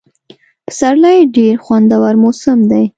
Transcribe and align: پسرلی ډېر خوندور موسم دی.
پسرلی 0.65 1.17
ډېر 1.35 1.55
خوندور 1.65 2.13
موسم 2.23 2.59
دی. 2.71 2.85